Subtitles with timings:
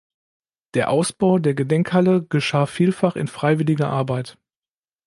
[0.73, 4.39] Der Ausbau der Gedenkhalle geschah vielfach in freiwilliger Arbeit.